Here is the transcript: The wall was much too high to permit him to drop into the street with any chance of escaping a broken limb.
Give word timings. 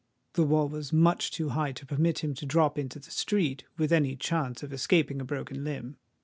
The 0.33 0.41
wall 0.41 0.67
was 0.67 0.91
much 0.91 1.29
too 1.29 1.49
high 1.49 1.73
to 1.73 1.85
permit 1.85 2.23
him 2.23 2.33
to 2.33 2.45
drop 2.47 2.79
into 2.79 2.97
the 2.97 3.11
street 3.11 3.65
with 3.77 3.91
any 3.93 4.15
chance 4.15 4.63
of 4.63 4.73
escaping 4.73 5.21
a 5.21 5.25
broken 5.25 5.63
limb. 5.63 5.95